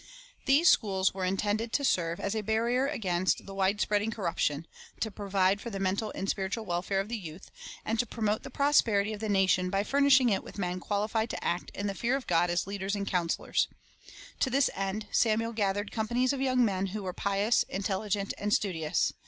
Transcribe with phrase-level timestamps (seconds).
[0.45, 4.65] These schools were intended to serve as a barrier against the wide spreading corruption,
[4.99, 7.51] to provide for the mental and spiritual welfare of the youth,
[7.85, 11.43] and to promote the prosperity of the nation by furnishing it with men qualified to
[11.43, 13.67] act in the fear of God as leaders and counselors.
[14.39, 18.51] To this end, Samuel gathered com panies of young men who were pious, intelligent, and
[18.51, 19.13] studious.